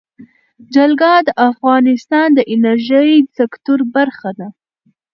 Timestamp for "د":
1.27-1.29, 2.37-2.39